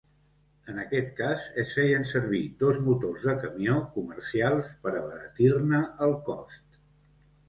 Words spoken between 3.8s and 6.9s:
comercials per abaratir-ne el cost.